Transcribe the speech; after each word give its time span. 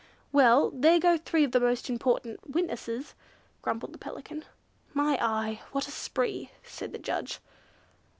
"Well, 0.31 0.71
there 0.71 0.99
go 0.99 1.15
three 1.15 1.43
of 1.43 1.51
the 1.51 1.59
most 1.59 1.87
important 1.87 2.39
witnesses," 2.51 3.13
grumbled 3.61 3.93
the 3.93 3.99
Pelican. 3.99 4.45
"My 4.95 5.15
eye, 5.21 5.61
what 5.73 5.87
a 5.87 5.91
spree!" 5.91 6.49
said 6.63 6.91
the 6.91 6.97
judge. 6.97 7.39